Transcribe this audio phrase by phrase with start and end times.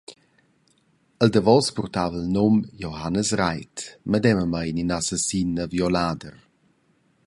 [1.25, 3.77] Il davos purtava il num Johannes Reidt,
[4.13, 6.35] medemamein in assassin e violader.